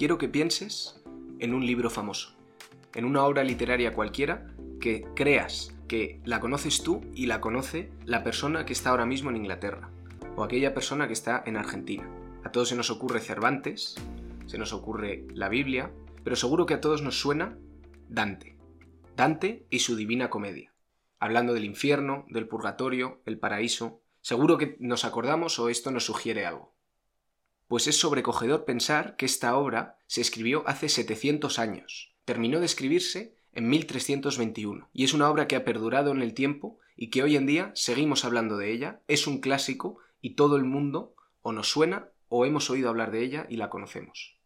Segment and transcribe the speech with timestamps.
[0.00, 0.98] quiero que pienses
[1.40, 2.34] en un libro famoso,
[2.94, 4.46] en una obra literaria cualquiera
[4.80, 9.28] que creas que la conoces tú y la conoce la persona que está ahora mismo
[9.28, 9.90] en Inglaterra
[10.36, 12.08] o aquella persona que está en Argentina.
[12.44, 13.96] A todos se nos ocurre Cervantes,
[14.46, 15.92] se nos ocurre la Biblia,
[16.24, 17.58] pero seguro que a todos nos suena
[18.08, 18.56] Dante.
[19.16, 20.72] Dante y su Divina Comedia.
[21.18, 26.46] Hablando del infierno, del purgatorio, el paraíso, seguro que nos acordamos o esto nos sugiere
[26.46, 26.74] algo.
[27.70, 32.12] Pues es sobrecogedor pensar que esta obra se escribió hace 700 años.
[32.24, 36.80] Terminó de escribirse en 1321 y es una obra que ha perdurado en el tiempo
[36.96, 40.64] y que hoy en día seguimos hablando de ella, es un clásico y todo el
[40.64, 44.36] mundo o nos suena o hemos oído hablar de ella y la conocemos.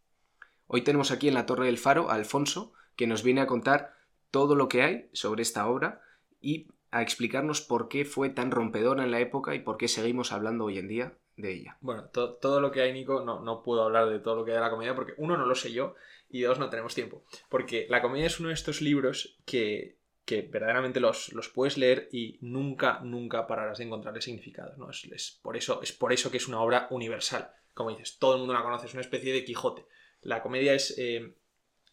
[0.66, 3.94] Hoy tenemos aquí en la Torre del Faro a Alfonso, que nos viene a contar
[4.30, 6.02] todo lo que hay sobre esta obra
[6.42, 10.30] y a explicarnos por qué fue tan rompedora en la época y por qué seguimos
[10.30, 11.76] hablando hoy en día de ella.
[11.80, 14.56] Bueno, todo lo que hay, Nico, no, no puedo hablar de todo lo que hay
[14.56, 15.94] de la comedia porque uno no lo sé yo
[16.28, 17.24] y dos no tenemos tiempo.
[17.48, 22.08] Porque la comedia es uno de estos libros que, que verdaderamente los, los, puedes leer
[22.12, 24.76] y nunca, nunca pararás de encontrarle significado.
[24.76, 24.90] ¿no?
[24.90, 27.52] Es, por eso, es por eso que es una obra universal.
[27.72, 29.86] Como dices, todo el mundo la conoce, es una especie de Quijote.
[30.22, 31.34] La comedia es, eh,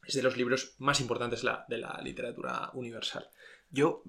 [0.05, 3.29] es de los libros más importantes de la literatura universal.
[3.71, 4.03] Yo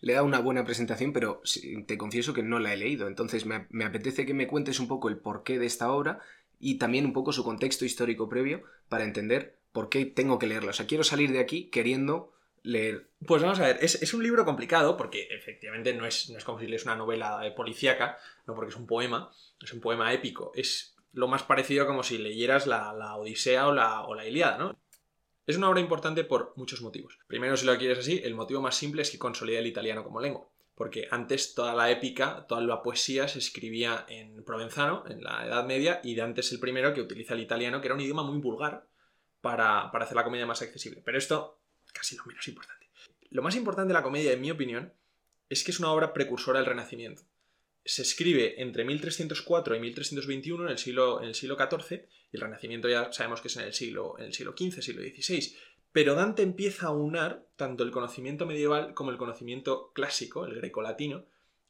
[0.00, 1.40] le he dado una buena presentación, pero
[1.86, 3.06] te confieso que no la he leído.
[3.06, 6.20] Entonces me, apetece que me cuentes un poco el porqué de esta obra
[6.58, 10.70] y también un poco su contexto histórico previo para entender por qué tengo que leerla.
[10.70, 12.32] O sea, quiero salir de aquí queriendo
[12.64, 13.08] leer.
[13.24, 16.44] Pues vamos a ver, es, es un libro complicado porque efectivamente no es, no es
[16.44, 18.18] como si lees una novela policíaca,
[18.48, 19.30] no porque es un poema,
[19.62, 20.50] es un poema épico.
[20.56, 24.58] Es lo más parecido como si leyeras la, la Odisea o la, o la Iliada,
[24.58, 24.76] ¿no?
[25.48, 27.18] Es una obra importante por muchos motivos.
[27.26, 30.20] Primero, si lo quieres así, el motivo más simple es que consolida el italiano como
[30.20, 30.46] lengua.
[30.74, 35.64] Porque antes toda la épica, toda la poesía se escribía en provenzano, en la Edad
[35.64, 38.38] Media, y Dante es el primero que utiliza el italiano, que era un idioma muy
[38.42, 38.88] vulgar,
[39.40, 41.00] para, hacer la comedia más accesible.
[41.02, 41.58] Pero esto,
[41.94, 42.90] casi lo menos importante.
[43.30, 44.92] Lo más importante de la comedia, en mi opinión,
[45.48, 47.22] es que es una obra precursora del Renacimiento
[47.88, 52.42] se escribe entre 1304 y 1321 en el siglo, en el siglo XIV, y el
[52.42, 55.56] Renacimiento ya sabemos que es en el siglo, en el siglo XV, siglo XVI,
[55.90, 61.24] pero Dante empieza a unar tanto el conocimiento medieval como el conocimiento clásico, el grecolatino,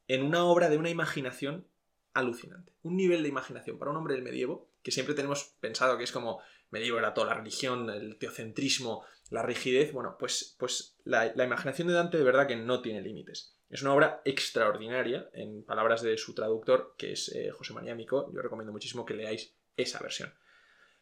[0.08, 1.68] en una obra de una imaginación
[2.14, 2.72] alucinante.
[2.82, 6.10] Un nivel de imaginación para un hombre del medievo, que siempre tenemos pensado que es
[6.10, 6.40] como
[6.70, 11.86] medievo era toda la religión, el teocentrismo, la rigidez, bueno, pues, pues la, la imaginación
[11.86, 13.57] de Dante de verdad que no tiene límites.
[13.70, 18.32] Es una obra extraordinaria, en palabras de su traductor, que es eh, José María Mico.
[18.32, 20.32] Yo recomiendo muchísimo que leáis esa versión.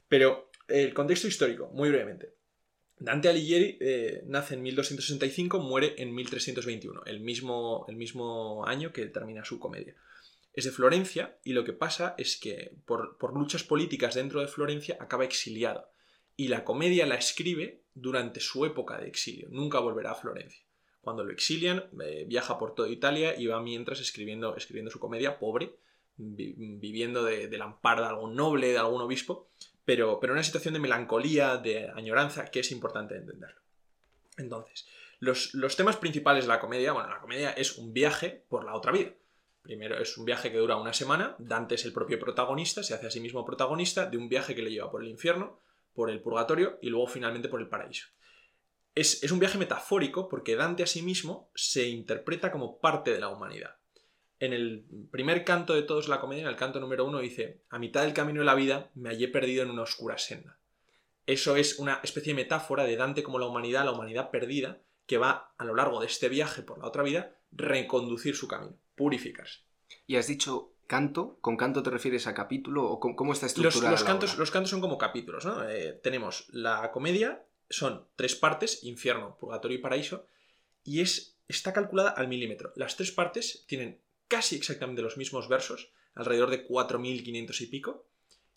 [0.09, 2.34] Pero el contexto histórico, muy brevemente.
[2.99, 9.06] Dante Alighieri eh, nace en 1265, muere en 1321, el mismo, el mismo año que
[9.06, 9.94] termina su comedia.
[10.53, 14.49] Es de Florencia y lo que pasa es que por, por luchas políticas dentro de
[14.49, 15.91] Florencia acaba exiliado.
[16.34, 20.66] Y la comedia la escribe durante su época de exilio, nunca volverá a Florencia.
[21.06, 25.77] Cuando lo exilian, eh, viaja por toda Italia y va mientras escribiendo, su comedia, pobre,
[26.17, 29.47] viviendo de, del amparo de algún noble, de algún obispo,
[29.84, 33.61] pero, pero una situación de melancolía, de añoranza, que es importante entenderlo.
[34.37, 34.89] Entonces,
[35.21, 38.75] los, los temas principales de la comedia, bueno, la comedia es un viaje por la
[38.75, 39.12] otra vida.
[39.62, 43.06] Primero es un viaje que dura una semana, Dante es el propio protagonista, se hace
[43.06, 45.61] a sí mismo protagonista de un viaje que le lleva por el infierno,
[45.94, 48.09] por el purgatorio y luego finalmente por el paraíso
[48.97, 53.29] es, un viaje metafórico porque Dante a sí mismo se interpreta como parte de la
[53.29, 53.77] humanidad.
[54.39, 57.79] En el primer canto de todos la comedia, en el canto número uno, dice, a
[57.79, 60.59] mitad del camino de la vida me hallé perdido en una oscura senda.
[61.27, 65.19] Eso es una especie de metáfora de Dante como la humanidad, la humanidad perdida, que
[65.19, 69.61] va a lo largo de este viaje por la otra vida reconducir su camino, purificarse.
[70.06, 73.93] Y has dicho canto, ¿con canto te refieres a capítulo o cómo está estructurado?
[73.93, 75.69] Los, cantos, los cantos son como capítulos, ¿no?
[75.69, 80.27] Eh, tenemos la comedia, son tres partes, infierno, purgatorio y paraíso,
[80.84, 82.73] y es, está calculada al milímetro.
[82.76, 88.06] Las tres partes tienen casi exactamente los mismos versos, alrededor de 4.500 y pico,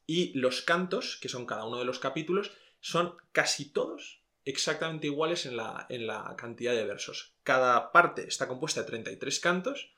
[0.06, 5.46] y los cantos, que son cada uno de los capítulos, son casi todos exactamente iguales
[5.46, 7.36] en la, en la cantidad de versos.
[7.44, 9.94] Cada parte está compuesta de 33 cantos,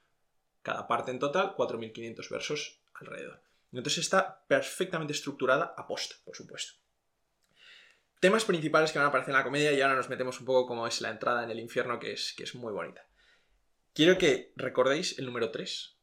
[0.61, 3.41] cada parte en total 4.500 versos alrededor.
[3.71, 6.81] Entonces está perfectamente estructurada a posta, por supuesto
[8.21, 10.67] temas principales que van a aparecer en la comedia y ahora nos metemos un poco
[10.67, 13.05] como es la entrada en el infierno, que es, que es muy bonita.
[13.93, 15.97] Quiero que recordéis el número 3.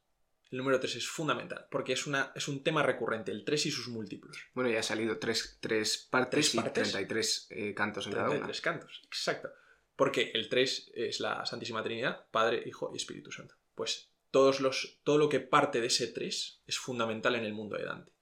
[0.50, 3.70] El número 3 es fundamental, porque es, una, es un tema recurrente, el 3 y
[3.70, 4.36] sus múltiplos.
[4.54, 8.50] Bueno, ya ha salido tres, tres partes y 33 eh, cantos en cada una.
[8.62, 9.50] cantos, exacto.
[9.94, 13.56] Porque el 3 es la Santísima Trinidad, Padre, Hijo y Espíritu Santo.
[13.74, 17.76] Pues todos los, todo lo que parte de ese 3 es fundamental en el mundo
[17.76, 18.12] de Dante.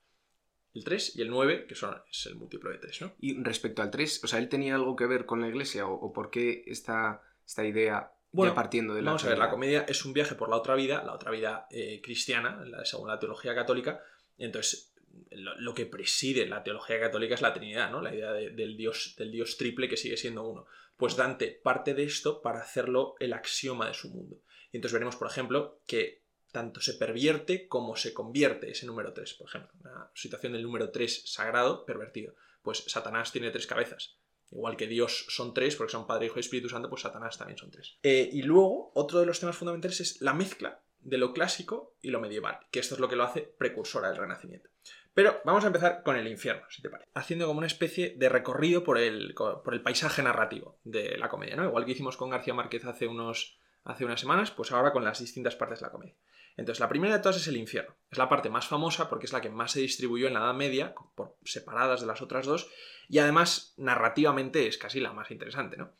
[0.76, 3.12] El 3 y el 9, que son, es el múltiplo de 3, ¿no?
[3.18, 5.94] Y respecto al 3, o sea, ¿él tenía algo que ver con la iglesia o,
[5.94, 9.50] o por qué esta, esta idea Bueno, ya partiendo de la Vamos a ver, la
[9.50, 13.08] comedia es un viaje por la otra vida, la otra vida eh, cristiana, la- según
[13.08, 14.00] la teología católica.
[14.38, 14.92] Entonces,
[15.30, 18.02] lo, lo que preside la teología católica es la Trinidad, ¿no?
[18.02, 20.66] La idea de- del, dios, del dios triple que sigue siendo uno.
[20.98, 24.42] Pues Dante parte de esto para hacerlo el axioma de su mundo.
[24.72, 26.25] Y entonces veremos, por ejemplo, que
[26.56, 29.34] tanto se pervierte como se convierte ese número 3.
[29.34, 32.34] Por ejemplo, una situación del número 3 sagrado pervertido.
[32.62, 34.16] Pues Satanás tiene tres cabezas.
[34.50, 37.58] Igual que Dios son tres, porque son Padre, Hijo y Espíritu Santo, pues Satanás también
[37.58, 37.98] son tres.
[38.02, 42.08] Eh, y luego, otro de los temas fundamentales es la mezcla de lo clásico y
[42.08, 44.70] lo medieval, que esto es lo que lo hace precursora del Renacimiento.
[45.12, 47.10] Pero vamos a empezar con el infierno, si te parece.
[47.12, 51.56] Haciendo como una especie de recorrido por el, por el paisaje narrativo de la comedia,
[51.56, 51.66] ¿no?
[51.66, 55.20] Igual que hicimos con García Márquez hace, unos, hace unas semanas, pues ahora con las
[55.20, 56.14] distintas partes de la comedia.
[56.56, 57.94] Entonces, la primera de todas es el infierno.
[58.10, 60.54] Es la parte más famosa porque es la que más se distribuyó en la Edad
[60.54, 62.68] Media, por separadas de las otras dos,
[63.08, 65.92] y además narrativamente es casi la más interesante, ¿no?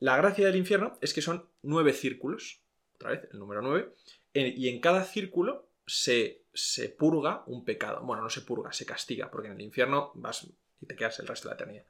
[0.00, 2.62] La gracia del infierno es que son nueve círculos,
[2.96, 3.94] otra vez, el número nueve,
[4.32, 8.02] y en cada círculo se, se purga un pecado.
[8.02, 10.46] Bueno, no se purga, se castiga, porque en el infierno vas
[10.80, 11.84] y te quedas el resto de la eternidad.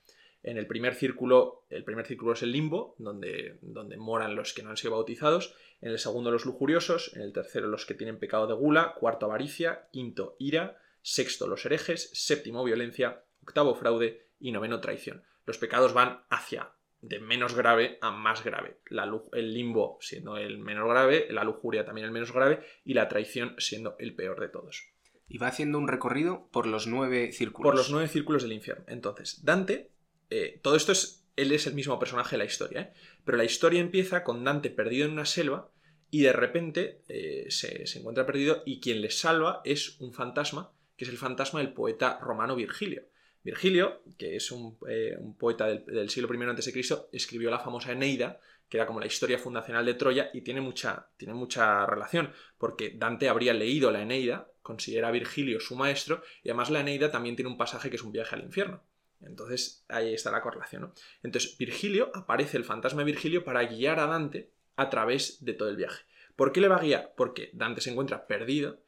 [0.48, 4.62] En el primer círculo, el primer círculo es el limbo, donde, donde moran los que
[4.62, 5.54] no han sido bautizados.
[5.82, 7.14] En el segundo, los lujuriosos.
[7.14, 8.94] En el tercero, los que tienen pecado de gula.
[8.94, 9.90] Cuarto, avaricia.
[9.92, 10.80] Quinto, ira.
[11.02, 12.08] Sexto, los herejes.
[12.14, 13.24] Séptimo, violencia.
[13.42, 14.30] Octavo, fraude.
[14.40, 15.22] Y noveno, traición.
[15.44, 16.72] Los pecados van hacia
[17.02, 18.78] de menos grave a más grave.
[18.86, 23.06] La el limbo siendo el menos grave, la lujuria también el menos grave y la
[23.08, 24.88] traición siendo el peor de todos.
[25.28, 27.68] Y va haciendo un recorrido por los nueve círculos.
[27.68, 28.84] Por los nueve círculos del infierno.
[28.88, 29.90] Entonces, Dante,
[30.30, 32.92] eh, todo esto es, él es el mismo personaje de la historia, ¿eh?
[33.24, 35.70] pero la historia empieza con Dante perdido en una selva
[36.10, 40.72] y de repente eh, se, se encuentra perdido y quien le salva es un fantasma,
[40.96, 43.04] que es el fantasma del poeta romano Virgilio.
[43.44, 48.40] Virgilio, que es un, eh, poeta del, del siglo I a.C., escribió la famosa Eneida,
[48.68, 52.92] que era como la historia fundacional de Troya, y tiene mucha, tiene mucha relación, porque
[52.94, 57.36] Dante habría leído la Eneida, considera a Virgilio su maestro, y además la Eneida también
[57.36, 58.82] tiene un pasaje que es un viaje al infierno.
[59.20, 60.82] Entonces ahí está la correlación.
[60.82, 60.94] ¿no?
[61.22, 65.68] Entonces Virgilio, aparece el fantasma de Virgilio para guiar a Dante a través de todo
[65.68, 66.04] el viaje.
[66.36, 67.14] ¿Por qué le va a guiar?
[67.16, 68.80] Porque Dante se encuentra perdido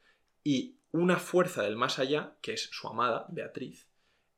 [0.45, 3.89] y una fuerza del más allá, que es su amada, Beatriz,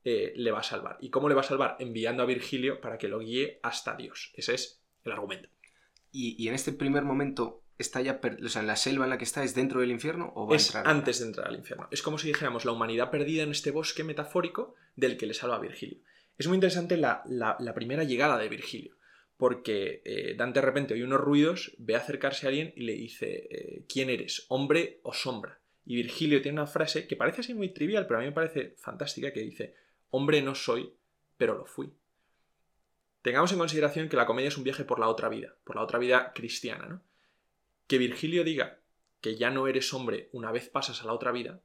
[0.04, 0.98] eh, le va a salvar.
[1.00, 1.76] ¿Y cómo le va a salvar?
[1.78, 4.32] Enviando a Virgilio para que lo guíe hasta Dios.
[4.34, 5.48] Ese es el argumento.
[6.10, 9.18] Y, y en este primer momento está ya, o sea, en la selva en la
[9.18, 10.88] que está, ¿es dentro del infierno o va a Es entrar?
[10.88, 11.88] antes de entrar al infierno.
[11.90, 15.56] Es como si dijéramos la humanidad perdida en este bosque metafórico del que le salva
[15.56, 15.98] a Virgilio.
[16.38, 18.96] Es muy interesante la, la- la primera llegada de Virgilio,
[19.36, 23.46] porque eh, Dante de repente oye unos ruidos, ve acercarse a alguien y le dice,
[23.50, 24.46] eh, ¿quién eres?
[24.48, 25.58] ¿Hombre o sombra?
[25.84, 28.74] Y Virgilio tiene una frase que parece así muy trivial, pero a mí me parece
[28.78, 29.74] fantástica, que dice,
[30.10, 30.94] hombre no soy,
[31.36, 31.92] pero lo fui.
[33.22, 35.82] Tengamos en consideración que la comedia es un viaje por la otra vida, por la
[35.82, 37.02] otra vida cristiana, ¿no?
[37.86, 38.80] Que Virgilio diga
[39.20, 41.62] que ya no eres hombre una vez pasas a la otra vida,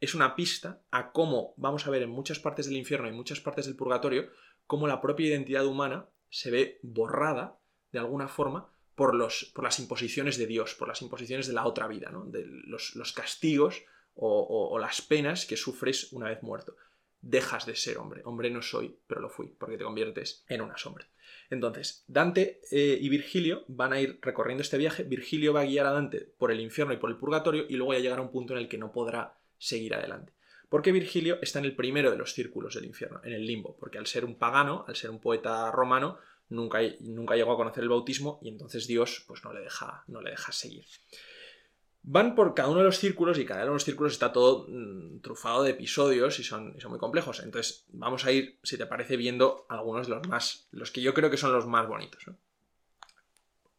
[0.00, 3.40] es una pista a cómo vamos a ver en muchas partes del infierno y muchas
[3.40, 4.30] partes del purgatorio,
[4.66, 7.58] cómo la propia identidad humana se ve borrada,
[7.90, 11.66] de alguna forma, por, los, por las imposiciones de Dios, por las imposiciones de la
[11.66, 12.24] otra vida, ¿no?
[12.26, 13.84] de los, los castigos
[14.20, 16.74] o las penas que sufres una vez muerto.
[17.20, 18.22] Dejas de ser hombre.
[18.24, 21.08] Hombre no soy, pero lo fui, porque te conviertes en una sombra.
[21.50, 25.04] Entonces, Dante eh, y Virgilio van a ir recorriendo este viaje.
[25.04, 27.94] Virgilio va a guiar a Dante por el infierno y por el purgatorio y luego
[27.94, 30.32] ya llegará un punto en el que no podrá seguir adelante.
[30.68, 33.96] Porque Virgilio está en el primero de los círculos del infierno, en el limbo, porque
[33.96, 36.18] al ser un pagano, al ser un poeta romano,
[36.50, 40.20] nunca, nunca llegó a conocer el bautismo y entonces Dios pues, no, le deja, no
[40.20, 40.84] le deja seguir.
[42.02, 44.66] Van por cada uno de los círculos y cada uno de los círculos está todo
[44.68, 47.40] mm, trufado de episodios y son, muy complejos.
[47.40, 51.12] Entonces vamos a ir, si te parece, viendo algunos de los más, los que yo
[51.12, 52.24] creo que son los más bonitos.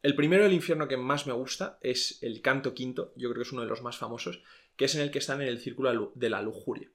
[0.01, 3.47] El primero del infierno que más me gusta es el canto quinto, yo creo que
[3.47, 4.41] es uno de los más famosos,
[4.75, 6.89] que es en el que están en el círculo de la lujuria.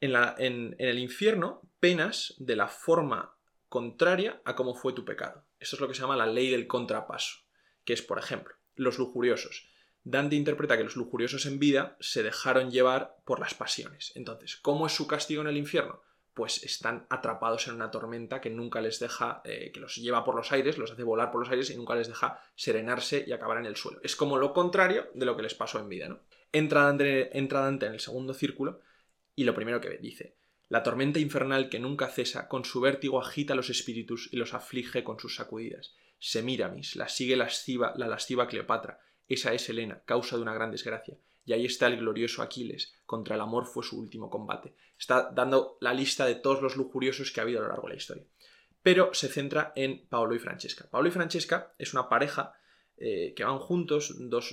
[0.00, 3.34] En- en el infierno, penas de la forma
[3.68, 5.44] contraria a cómo fue tu pecado.
[5.58, 7.40] Esto es lo que se llama la ley del contrapaso,
[7.84, 9.69] que es, por ejemplo, los lujuriosos.
[10.02, 14.12] Dante interpreta que los lujuriosos en vida se dejaron llevar por las pasiones.
[14.14, 16.00] Entonces, ¿cómo es su castigo en el infierno?
[16.32, 20.34] Pues están atrapados en una tormenta que nunca les deja, eh, que los lleva por
[20.34, 23.58] los aires, los hace volar por los aires y nunca les deja serenarse y acabar
[23.58, 24.00] en el suelo.
[24.02, 26.20] Es como lo contrario de lo que les pasó en vida, ¿no?
[26.52, 28.80] Entra Dante, en el segundo círculo
[29.36, 30.36] y lo primero que ve, dice,
[30.68, 35.04] la tormenta infernal que nunca cesa, con su vértigo agita los espíritus y los aflige
[35.04, 35.94] con sus sacudidas.
[36.18, 41.16] Semíramis, la sigue lasciva, la lasciva Cleopatra, esa es Helena, causa de una gran desgracia.
[41.46, 44.74] y ahí está el glorioso Aquiles, contra el amor fue su último combate.
[44.98, 47.94] Está dando la lista de todos los lujuriosos que ha habido a lo largo de
[47.94, 48.24] la historia.
[48.82, 50.88] Pero se centra en Paolo y Francesca.
[50.90, 52.54] Paolo y Francesca es una pareja
[52.96, 54.52] eh, que van juntos, dos,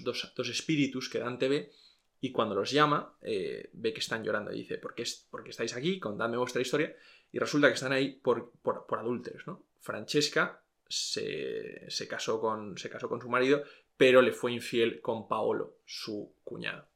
[0.50, 1.72] espíritus que Dante ve,
[2.19, 6.00] y cuando los llama, eh, ve que están llorando y dice, ¿por qué, estáis aquí?
[6.00, 6.96] Contadme vuestra historia.
[7.31, 9.65] Y resulta que están ahí por, por, por adúlteros, ¿no?
[9.79, 13.63] Francesca se, casó con, se casó con su marido,
[13.98, 16.88] pero le fue infiel con Paolo, su cuñado.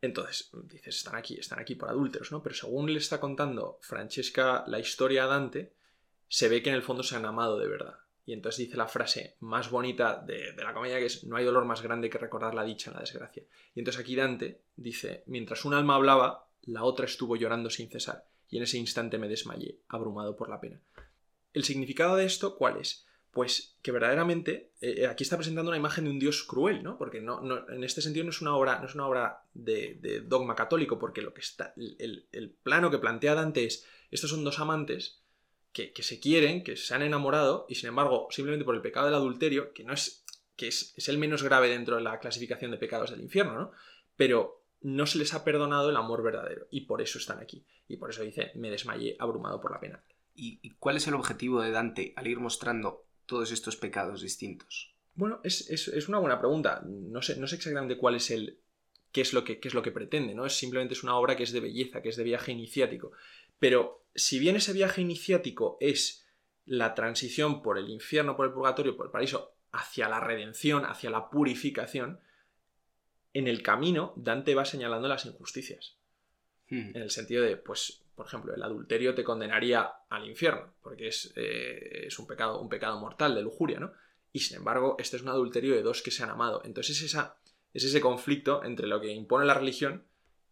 [0.00, 2.42] Entonces, dices, están aquí, están aquí por adúlteros, ¿no?
[2.42, 5.72] Pero según le está contando Francesca la historia a Dante,
[6.28, 7.98] se ve que en el fondo se han amado de verdad.
[8.26, 11.44] Y entonces dice la frase más bonita de, de, la comedia que es no hay
[11.44, 13.42] dolor más grande que recordar la dicha en la desgracia.
[13.74, 18.26] Y entonces aquí Dante dice, mientras un alma hablaba, la otra estuvo llorando sin cesar,
[18.50, 20.80] y en ese instante me desmayé, abrumado por la pena.
[21.54, 23.06] ¿El significado de esto cuál es?
[23.30, 26.96] Pues que verdaderamente eh, aquí está presentando una imagen de un Dios cruel, ¿no?
[26.98, 30.54] Porque no, en este sentido no es una obra, no es una obra de, dogma
[30.54, 31.74] católico, porque lo que está.
[31.76, 33.86] El, plano que plantea Dante es.
[34.10, 35.22] Estos son dos amantes
[35.72, 39.14] que, se quieren, que se han enamorado, y sin embargo, simplemente por el pecado del
[39.14, 40.24] adulterio, que no es.
[40.56, 43.72] que es, es el menos grave dentro de la clasificación de pecados del infierno, ¿no?
[44.16, 47.64] Pero no se les ha perdonado el amor verdadero, y por eso están aquí.
[47.88, 50.02] Y por eso dice, me desmayé abrumado por la pena.
[50.34, 54.92] ¿Y, cuál es el objetivo de Dante al ir mostrando todos estos pecados distintos?
[55.14, 56.82] Bueno, es, una buena pregunta.
[56.84, 58.58] No sé, no sé exactamente cuál es el.
[59.12, 60.46] qué es lo que, es lo que pretende, ¿no?
[60.46, 63.12] Es simplemente es una obra que es de belleza, que es de viaje iniciático.
[63.58, 66.26] Pero si bien ese viaje iniciático es
[66.64, 71.10] la transición por el infierno, por el purgatorio, por el paraíso, hacia la redención, hacia
[71.10, 72.20] la purificación,
[73.34, 75.96] en el camino Dante va señalando las injusticias.
[76.70, 76.90] Hmm.
[76.94, 81.32] En el sentido de, pues, por ejemplo, el adulterio te condenaría al infierno, porque es,
[81.36, 83.92] eh, es un, pecado, un pecado mortal de lujuria, ¿no?
[84.32, 86.60] Y sin embargo, este es un adulterio de dos que se han amado.
[86.64, 87.36] Entonces es, esa,
[87.72, 90.04] es ese conflicto entre lo que impone la religión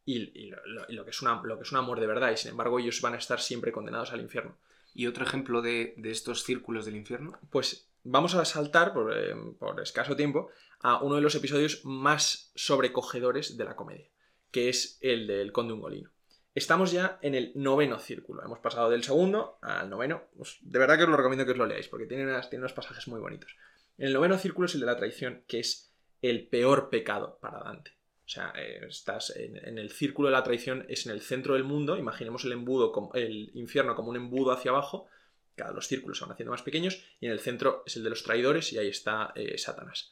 [0.04, 0.52] y,
[0.90, 3.00] lo, que es una, lo que es un amor de verdad, y sin embargo ellos
[3.00, 4.56] van a estar siempre condenados al infierno.
[4.94, 7.36] ¿Y otro ejemplo de, estos círculos del infierno?
[7.50, 10.50] Pues vamos a saltar, por, eh, por escaso tiempo,
[10.82, 14.08] a uno de los episodios más sobrecogedores de la comedia,
[14.52, 16.15] que es el del Conde Ungolino.
[16.56, 18.42] Estamos ya en el noveno círculo.
[18.42, 20.22] Hemos pasado del segundo al noveno.
[20.62, 23.20] De verdad que os lo recomiendo que os lo leáis, porque tiene, unos pasajes muy
[23.20, 23.54] bonitos.
[23.98, 27.62] En el noveno círculo es el de la traición, que es el peor pecado para
[27.62, 27.90] Dante.
[28.24, 31.64] O sea, eh, estás en, el círculo de la traición, es en el centro del
[31.64, 31.98] mundo.
[31.98, 35.08] Imaginemos el embudo, como, el infierno como un embudo hacia abajo.
[35.56, 37.04] Cada los círculos se van haciendo más pequeños.
[37.20, 40.10] Y en el centro es el de los traidores, y ahí está eh, Satanás.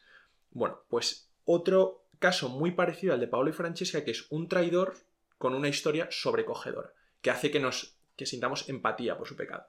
[0.51, 4.95] Bueno, pues otro caso muy parecido al de Paolo y Francesca, que es un traidor
[5.39, 9.67] con una historia sobrecogedora, que hace que nos sintamos empatía por su pecado.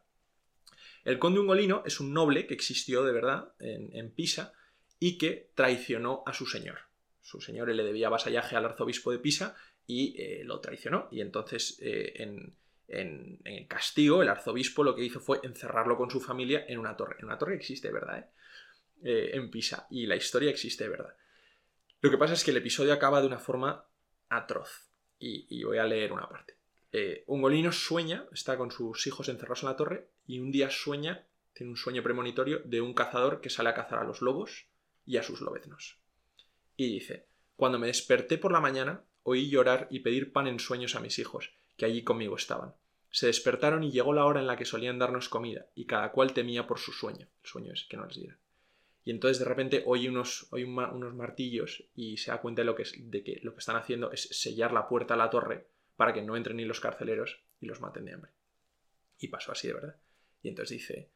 [1.04, 4.54] El conde ungolino es un noble que existió de verdad en, Pisa
[5.00, 6.80] y que traicionó a su señor.
[7.22, 9.56] Su señor le debía vasallaje al arzobispo de Pisa
[9.86, 11.08] y eh, lo traicionó.
[11.12, 12.56] Y entonces, eh, en,
[12.88, 17.18] el castigo, el arzobispo lo que hizo fue encerrarlo con su familia en una torre.
[17.20, 18.30] En una torre que existe, ¿verdad?
[19.04, 19.32] Eh?
[19.34, 19.88] en Pisa.
[19.92, 21.16] Y la historia existe, verdad.
[22.02, 23.88] Lo que pasa es que el episodio acaba de una forma
[24.30, 24.86] atroz
[25.20, 26.56] y, voy a leer una parte.
[26.92, 31.26] Eh, Ungolino sueña, está con sus hijos encerrados en la torre, y un día sueña,
[31.54, 34.68] tiene un sueño premonitorio de un cazador que sale a cazar a los lobos
[35.06, 36.00] y a sus lobeznos.
[36.78, 40.96] Y dice, cuando me desperté por la mañana, oí llorar y pedir pan en sueños
[40.96, 42.76] a mis hijos, que allí conmigo estaban.
[43.10, 46.34] Se despertaron y llegó la hora en la que solían darnos comida, y cada cual
[46.34, 47.28] temía por su sueño.
[47.44, 48.38] El sueño es que no les diera.
[49.06, 52.82] Y entonces de repente oye unos, unos martillos y se da cuenta de, lo que
[52.82, 56.12] es, de que lo que están haciendo es sellar la puerta a la torre para
[56.12, 58.32] que no entren ni los carceleros y los maten de hambre.
[59.20, 59.96] Y pasó así de verdad.
[60.42, 61.12] Y entonces dice,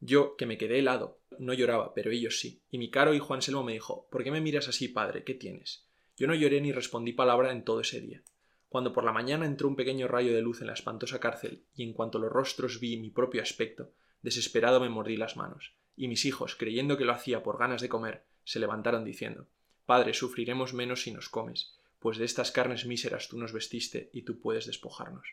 [0.00, 2.62] yo, que me quedé helado, no lloraba, pero ellos sí.
[2.70, 5.24] Y mi caro hijo Anselmo me dijo, ¿por qué me miras así, padre?
[5.24, 5.88] ¿Qué tienes?
[6.18, 8.22] Yo no lloré ni respondí palabra en todo ese día.
[8.68, 11.84] Cuando por la mañana entró un pequeño rayo de luz en la espantosa cárcel, y
[11.84, 16.24] en cuanto los rostros vi mi propio aspecto, desesperado me mordí las manos y mis
[16.24, 19.48] hijos, creyendo que lo hacía por ganas de comer, se levantaron diciendo
[19.84, 24.22] Padre, sufriremos menos si nos comes, pues de estas carnes míseras tú nos vestiste y
[24.22, 25.28] tú puedes despojarnos.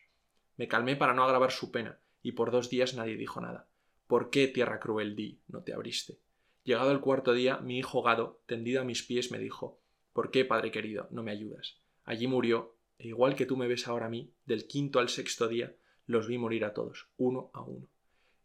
[0.57, 3.69] Me calmé para no agravar su pena, y por dos días nadie dijo nada.
[4.07, 6.19] ¿Por qué, tierra cruel, di, no te abriste?
[6.65, 9.79] Llegado el cuarto día, mi hijo Gado, tendido a mis pies, me dijo
[10.11, 11.77] ¿Por qué, padre querido, no me ayudas?
[12.03, 15.47] Allí murió, e igual que tú me ves ahora a mí, del quinto al sexto
[15.47, 17.87] día, los vi morir a todos, uno a uno.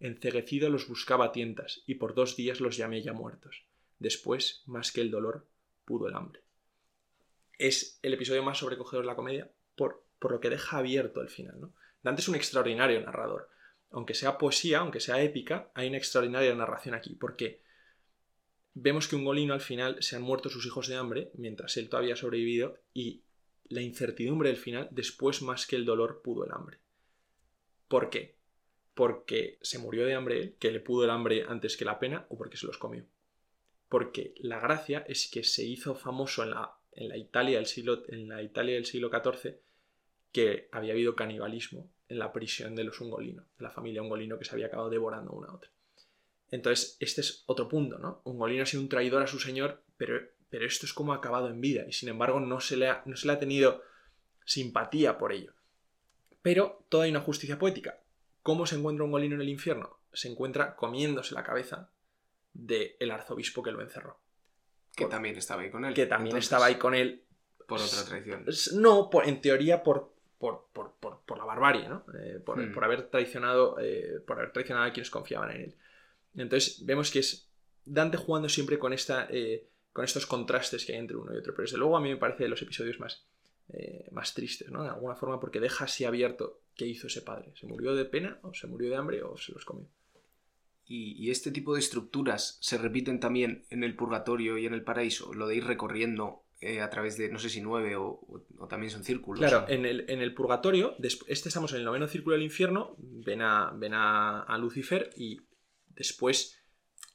[0.03, 3.63] Enceguecido los buscaba a tientas, y por dos días los llamé ya muertos.
[4.01, 5.47] Después, más que el dolor,
[5.85, 6.43] pudo el hambre.
[7.57, 11.29] Es el episodio más sobrecogedor de la comedia por, por lo que deja abierto el
[11.29, 11.61] final.
[11.61, 11.73] ¿no?
[12.03, 13.49] Dante es un extraordinario narrador.
[13.91, 17.63] Aunque sea poesía, aunque sea épica, hay una extraordinaria narración aquí, porque
[18.75, 21.89] vemos que un golino al final se han muerto sus hijos de hambre mientras él
[21.89, 23.23] todavía ha sobrevivido y
[23.69, 26.81] la incertidumbre del final, después más que el dolor, pudo el hambre.
[27.87, 28.42] ¿Por qué?
[28.95, 32.27] Porque se murió de hambre él, que le pudo el hambre antes que la pena,
[32.29, 33.05] o porque se los comió.
[33.89, 38.03] Porque la gracia es que se hizo famoso en la, en la Italia, del siglo,
[38.09, 39.57] en la Italia del siglo XIV
[40.31, 44.47] que había habido canibalismo en la prisión de los Ungolino, de la familia Ungolino que
[44.47, 45.71] se había acabado devorando una a otra.
[46.51, 48.23] Entonces, este es otro punto, ¿no?
[48.25, 50.21] Ungolino ha sido un traidor a su señor, pero
[50.53, 53.03] pero esto es como ha acabado en vida y sin embargo no se le ha,
[53.07, 53.83] no se le ha tenido
[54.45, 55.55] simpatía por ello.
[56.43, 58.02] Pero toda hay una justicia poética.
[58.43, 59.99] ¿Cómo se encuentra un golino en el infierno?
[60.13, 61.91] Se encuentra comiéndose la cabeza
[62.53, 64.19] del arzobispo que lo encerró.
[64.95, 65.95] Que también estaba ahí con él.
[65.95, 67.25] Que también estaba ahí con él.
[67.67, 68.45] Por otra traición.
[68.75, 72.05] No, en teoría por, por, la barbarie, ¿no?
[72.19, 72.73] Eh, hmm.
[72.75, 75.77] por, haber traicionado, eh, por haber traicionado a quienes confiaban en él.
[76.35, 77.49] Entonces vemos que es
[77.85, 81.55] Dante jugando siempre con esta eh, con estos contrastes que hay entre uno y otro.
[81.55, 83.27] Pero desde luego a mí me parece de los episodios más,
[84.11, 84.83] más tristes, ¿no?
[84.83, 87.53] De alguna forma, porque deja así abierto qué hizo ese padre.
[87.55, 89.87] ¿Se murió de pena, o se murió de hambre, o se los comió?
[90.85, 95.33] Y, este tipo de estructuras se repiten también en el purgatorio y en el paraíso,
[95.33, 99.03] lo de ir recorriendo eh, a través de, no sé si nueve o, también son
[99.03, 99.41] círculos.
[99.41, 103.41] Claro, en, el, en, el, purgatorio, este estamos en el noveno círculo del infierno, ven
[103.41, 105.41] a, ven a Lucifer y
[105.89, 106.63] después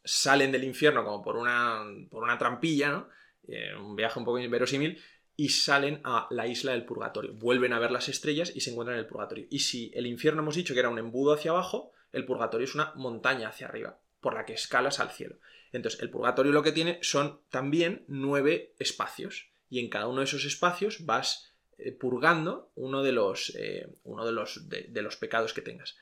[0.07, 3.09] salen del infierno como por una, por una trampilla, ¿no?
[3.47, 5.01] Eh, un viaje un poco inverosímil,
[5.37, 7.33] y salen a la isla del purgatorio.
[7.33, 9.45] Vuelven a ver las estrellas y se encuentran en el purgatorio.
[9.49, 12.73] Y si el infierno hemos dicho que era un embudo hacia abajo, el purgatorio es
[12.73, 15.35] una montaña hacia arriba, por la que escalas al cielo.
[15.71, 19.49] Entonces, el purgatorio lo que tiene son también nueve espacios.
[19.69, 24.25] Y en cada uno de esos espacios vas eh, purgando uno de los, eh, uno
[24.25, 25.97] de los, de los pecados que tengas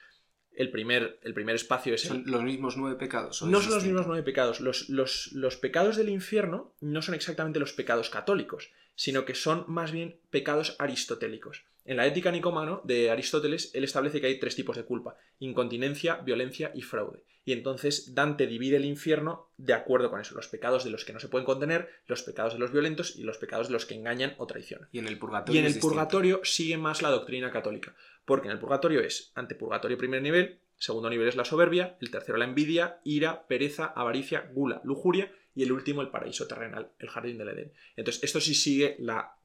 [0.58, 2.02] el primer, el primer espacio es...
[2.02, 3.42] ¿Son los mismos nueve pecados?
[3.44, 4.60] No son los mismos nueve pecados.
[4.60, 9.92] Los, los, pecados del infierno no son exactamente los pecados católicos, sino que son más
[9.92, 11.64] bien pecados aristotélicos.
[11.86, 16.16] En la ética nicomano de Aristóteles, él establece que hay tres tipos de culpa, incontinencia,
[16.16, 17.24] violencia y fraude.
[17.48, 21.14] Y entonces Dante divide el infierno de acuerdo con eso, los pecados de los que
[21.14, 23.94] no se pueden contener, los pecados de los violentos y los pecados de los que
[23.94, 24.90] engañan o traicionan.
[24.92, 25.62] Y en el purgatorio.
[25.62, 27.96] Y en el purgatorio sigue más la doctrina católica.
[28.26, 32.38] Porque en el purgatorio es antepurgatorio primer nivel, segundo nivel es la soberbia, el tercero
[32.38, 37.38] la envidia, ira, pereza, avaricia, gula, lujuria y el último el paraíso terrenal, el jardín
[37.38, 37.74] del Edén.
[37.96, 39.38] Entonces, esto sí sigue la,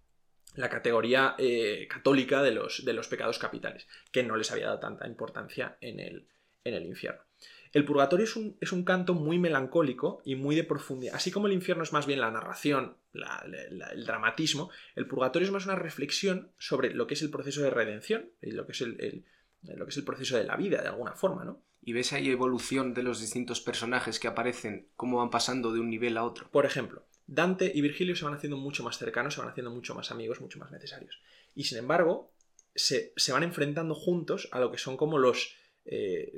[0.69, 5.07] categoría eh, católica de los, de los, pecados capitales, que no les había dado tanta
[5.07, 6.27] importancia en el,
[6.65, 7.23] en el infierno.
[7.73, 11.15] El purgatorio es un, es un, canto muy melancólico y muy de profundidad.
[11.15, 15.67] Así como el infierno es más bien la narración, el dramatismo, el purgatorio es más
[15.67, 19.25] una reflexión sobre lo que es el proceso de redención y lo que es el,
[19.63, 21.63] lo que es el proceso de la vida, de alguna forma, ¿no?
[21.83, 25.89] Y ves ahí evolución de los distintos personajes que aparecen, cómo van pasando de un
[25.89, 26.51] nivel a otro.
[26.51, 29.95] Por ejemplo, Dante y Virgilio se van haciendo mucho más cercanos, se van haciendo mucho
[29.95, 31.23] más amigos, mucho más necesarios.
[31.55, 32.33] Y sin embargo,
[32.75, 35.55] se, se van enfrentando juntos a lo que son como los
[35.85, 36.33] eh,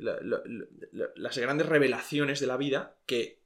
[1.16, 3.42] las grandes revelaciones de la vida que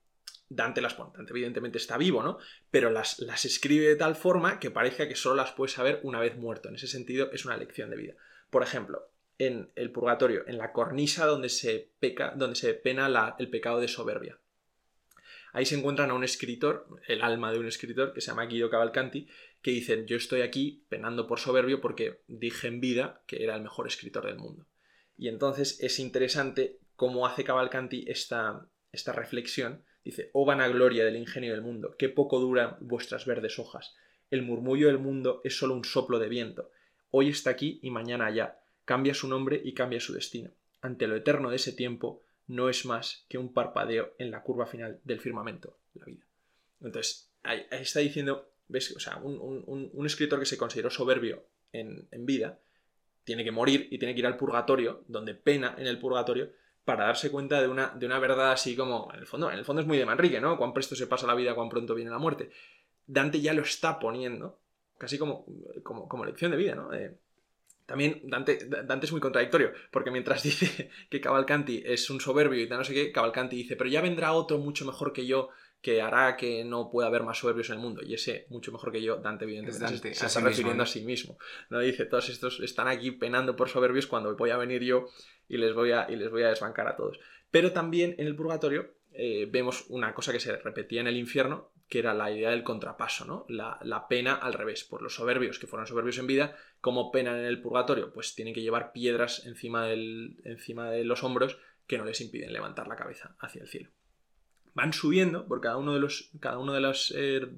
[0.48, 1.10] Dante las pone.
[1.16, 2.38] Dante evidentemente está vivo, ¿no?
[2.70, 6.20] Pero las, las escribe de tal forma que parezca que solo las puedes saber una
[6.20, 6.68] vez muerto.
[6.68, 8.14] En ese sentido es una lección de vida.
[8.50, 13.50] Por ejemplo, en el purgatorio, en la cornisa donde se, peca, donde se pena el
[13.50, 14.38] pecado de soberbia.
[15.52, 18.70] Ahí se encuentran a un escritor, el alma de un escritor, que se llama Guido
[18.70, 19.26] Cavalcanti,
[19.62, 23.62] que dice, yo estoy aquí penando por soberbio porque dije en vida que era el
[23.62, 24.66] mejor escritor del mundo.
[25.16, 29.84] Y entonces es interesante cómo hace Cavalcanti esta, esta reflexión.
[30.04, 33.94] Dice, oh vanagloria del ingenio del mundo, qué poco duran vuestras verdes hojas.
[34.30, 36.70] El murmullo del mundo es solo un soplo de viento.
[37.10, 38.60] Hoy está aquí y mañana allá.
[38.84, 40.50] Cambia su nombre y cambia su destino.
[40.80, 44.66] Ante lo eterno de ese tiempo, no es más que un parpadeo en la curva
[44.66, 46.24] final del firmamento, la vida.
[46.80, 48.94] Entonces, ahí, está diciendo, ¿ves?
[48.96, 52.60] O sea, un, escritor que se consideró soberbio en, en vida,
[53.26, 56.52] tiene que morir y tiene que ir al purgatorio, donde pena en el purgatorio,
[56.84, 59.64] para darse cuenta de una, de una verdad así como, en el fondo, en el
[59.64, 60.56] fondo es muy de Manrique, ¿no?
[60.56, 62.50] Cuán presto se pasa la vida, cuán pronto viene la muerte.
[63.04, 64.60] Dante ya lo está poniendo,
[64.96, 65.44] casi como,
[65.82, 66.94] como, lección de vida, ¿no?
[66.94, 67.18] Eh,
[67.84, 72.68] también Dante, Dante, es muy contradictorio, porque mientras dice que Cavalcanti es un soberbio y
[72.68, 75.48] tal, no sé qué, Cavalcanti dice, pero ya vendrá otro mucho mejor que yo
[75.86, 78.02] que hará que no pueda haber más soberbios en el mundo.
[78.04, 81.38] Y ese, mucho mejor que yo, Dante, evidentemente, se, está refiriendo a sí mismo.
[81.70, 81.78] ¿no?
[81.78, 85.06] Dice, todos estos están aquí penando por soberbios cuando voy a venir yo
[85.48, 87.20] y les voy a, y les voy a desbancar a todos.
[87.52, 91.70] Pero también en el purgatorio eh, vemos una cosa que se repetía en el infierno,
[91.88, 93.46] que era la idea del contrapaso, ¿no?
[93.48, 94.82] La, la, pena al revés.
[94.82, 98.12] Por los soberbios que fueron soberbios en vida, como penan en el purgatorio?
[98.12, 102.52] Pues tienen que llevar piedras encima, del, encima de los hombros que no les impiden
[102.52, 103.90] levantar la cabeza hacia el cielo.
[104.76, 107.48] Van subiendo por cada uno de los cada una de las eh,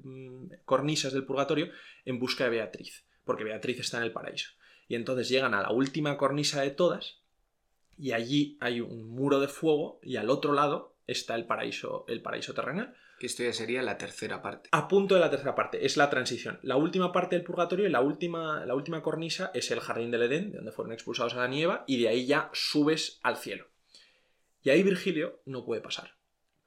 [0.63, 1.69] cornisas del purgatorio
[2.05, 4.51] en busca de Beatriz, porque Beatriz está en el paraíso.
[4.87, 7.19] Y entonces llegan a la última cornisa de todas
[7.97, 12.21] y allí hay un muro de fuego y al otro lado está el paraíso, el
[12.21, 12.95] paraíso terrenal.
[13.19, 14.69] Que esto ya sería la tercera parte.
[14.71, 16.57] A punto de la tercera parte, es la transición.
[16.63, 20.21] La última parte del purgatorio y la última, la última cornisa es el jardín del
[20.21, 23.67] Edén, de donde fueron expulsados a la nieva, y de ahí ya subes al cielo.
[24.63, 26.18] Y ahí Virgilio no puede pasar.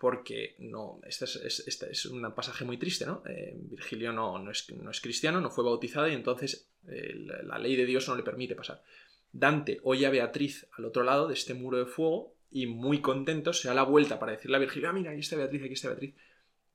[0.02, 0.98] Porque no.
[1.06, 3.22] Este es, este es un pasaje muy triste, ¿no?
[3.24, 7.56] Eh, Virgilio no, no, es, no, es, cristiano, no fue bautizado y entonces eh, la
[7.56, 8.82] ley de Dios no le permite pasar.
[9.30, 13.52] Dante oye a Beatriz al otro lado de este muro de fuego y muy contento
[13.52, 15.86] se da la vuelta para decirle a Virgilio, ah, mira, aquí está Beatriz, aquí está
[15.86, 16.16] Beatriz.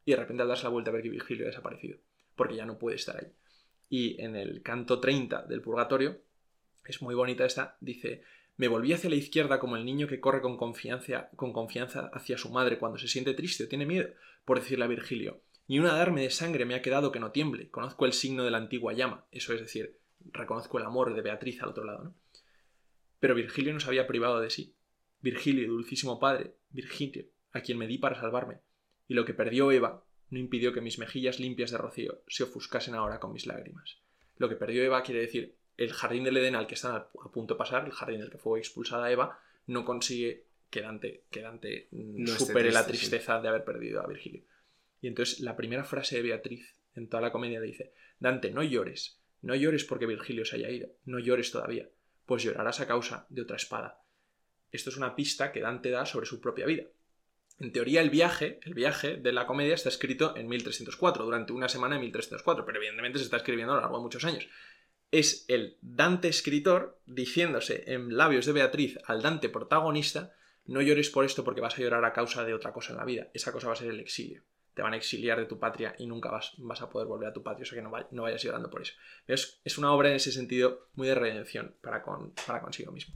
[0.05, 1.97] Y de repente al darse la vuelta a ver que Virgilio ha desaparecido,
[2.33, 3.29] porque ya no puede estar ahí.
[3.89, 6.21] Y en el canto 30 del Purgatorio,
[6.85, 8.23] es muy bonita esta, dice,
[8.57, 12.37] me volví hacia la izquierda como el niño que corre con confianza, con confianza hacia
[12.37, 14.09] su madre cuando se siente triste o tiene miedo,
[14.45, 17.69] por decirle a Virgilio, ni una darme de sangre me ha quedado que no tiemble,
[17.69, 19.99] conozco el signo de la antigua llama, eso es decir,
[20.31, 22.15] reconozco el amor de Beatriz al otro lado, ¿no?
[23.19, 24.75] Pero Virgilio no se había privado de sí.
[25.21, 28.59] Virgilio, dulcísimo padre, Virgilio, a quien me di para salvarme,
[29.07, 32.95] y lo que perdió Eva no impidió que mis mejillas limpias de rocío se ofuscasen
[32.95, 33.97] ahora con mis lágrimas.
[34.37, 37.53] Lo que perdió Eva quiere decir el jardín del Edén al que están a punto
[37.53, 41.87] de pasar, el jardín del que fue expulsada Eva, no consigue que Dante, que Dante
[41.91, 44.43] mm, supere la tristeza de haber perdido a Virgilio.
[45.01, 49.19] Y entonces la primera frase de Beatriz en toda la comedia dice, Dante, no llores,
[49.41, 51.87] no llores porque Virgilio se haya ido, no llores todavía,
[52.25, 54.01] pues llorarás a causa de otra espada.
[54.71, 56.83] Esto es una pista que Dante da sobre su propia vida.
[57.59, 61.69] En teoría, el viaje, el viaje de la comedia está escrito en 1304, durante una
[61.69, 64.47] semana en 1304, pero evidentemente se está escribiendo a lo largo de muchos años.
[65.11, 70.33] Es el Dante escritor diciéndose en labios de Beatriz al Dante protagonista,
[70.65, 73.05] no llores por esto porque vas a llorar a causa de otra cosa en la
[73.05, 73.29] vida.
[73.33, 74.43] Esa cosa va a ser el exilio.
[74.73, 77.33] Te van a exiliar de tu patria y nunca vas, vas a poder volver a
[77.33, 78.93] tu patria, o sea que no, vayas llorando por eso.
[79.25, 83.15] Es, es, una obra en ese sentido muy de redención para, con, para consigo mismo.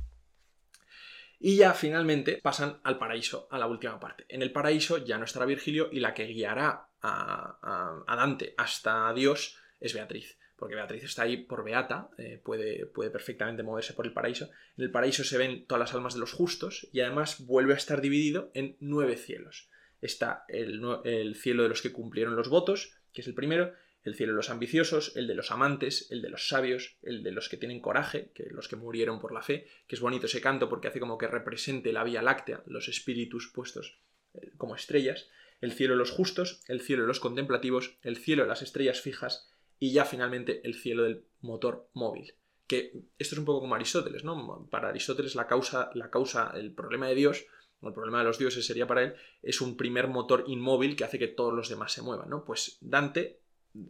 [1.44, 4.26] Y ya finalmente pasan al paraíso, a la última parte.
[4.30, 9.58] En el paraíso ya no estará Virgilio y la que guiará a, Dante hasta Dios
[9.80, 10.38] es Beatriz.
[10.62, 14.52] Porque Beatriz está ahí por Beata, eh, puede, puede perfectamente moverse por el paraíso.
[14.78, 17.78] En el paraíso se ven todas las almas de los justos y además vuelve a
[17.78, 19.72] estar dividido en nueve cielos.
[20.04, 24.14] Está el, el cielo de los que cumplieron los votos, que es el primero, el
[24.14, 27.50] cielo de los ambiciosos, el de los amantes, el de los sabios, el de los
[27.50, 30.70] que tienen coraje, que los que murieron por la fe, que es bonito ese canto
[30.70, 33.98] porque hace como que represente la Vía Láctea, los espíritus puestos
[34.36, 35.28] eh, como estrellas,
[35.60, 39.02] el cielo de los justos, el cielo de los contemplativos, el cielo de las estrellas
[39.02, 42.36] fijas y ya finalmente el cielo del motor móvil.
[42.68, 44.68] Que esto es un poco como Aristóteles, ¿no?
[44.70, 47.48] Para Aristóteles la causa, la causa, el problema de Dios,
[47.82, 51.04] o el problema de los dioses sería para él, es un primer motor inmóvil que
[51.04, 52.46] hace que todos los demás se muevan, ¿no?
[52.46, 53.40] Pues Dante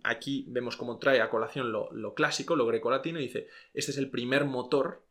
[0.03, 4.09] aquí vemos cómo trae a colación lo, clásico, lo grecolatino, y dice, este es el
[4.09, 5.03] primer motor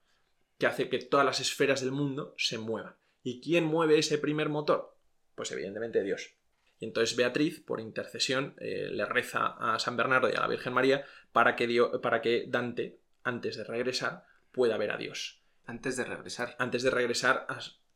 [0.56, 2.96] que hace que todas las esferas del mundo se muevan.
[3.22, 4.96] ¿Y quién mueve ese primer motor?
[5.34, 6.39] Pues evidentemente Dios.
[6.80, 10.72] Y entonces Beatriz, por intercesión, eh, le reza a San Bernardo y a la Virgen
[10.72, 15.42] María para que, para que Dante, antes de regresar, pueda ver a Dios.
[15.66, 16.56] Antes de regresar.
[16.58, 17.46] Antes de regresar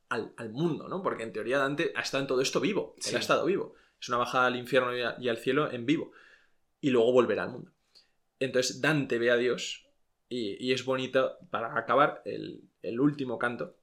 [0.09, 1.03] al, mundo, ¿no?
[1.03, 2.94] Porque en teoría Dante ha estado en todo esto vivo.
[3.05, 3.75] Él ha estado vivo.
[4.01, 6.12] Es una bajada al infierno y al cielo en vivo
[6.85, 7.73] y luego volverá al mundo.
[8.38, 9.87] Entonces Dante ve a Dios
[10.29, 13.79] y, es bonito, para acabar, el, último canto,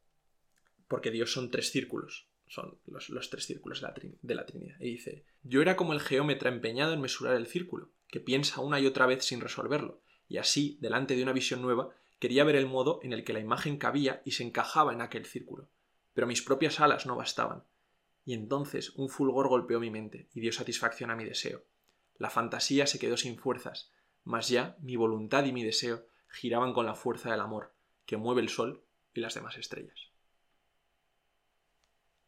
[0.87, 4.75] porque Dios son tres círculos, son los, tres círculos de la, de la, Trinidad.
[4.81, 8.77] Y dice, yo era como el geómetra empeñado en mesurar el círculo, que piensa una
[8.81, 12.65] y otra vez sin resolverlo, y así, delante de una visión nueva, quería ver el
[12.65, 15.69] modo en el que la imagen cabía y se encajaba en aquel círculo.
[16.13, 17.63] Pero mis propias alas no bastaban.
[18.25, 21.63] Y entonces un fulgor golpeó mi mente y dio satisfacción a mi deseo.
[22.17, 23.93] La fantasía se quedó sin fuerzas,
[24.25, 27.73] mas ya mi voluntad y mi deseo giraban con la fuerza del amor,
[28.05, 28.83] que mueve el sol
[29.13, 30.10] y las demás estrellas.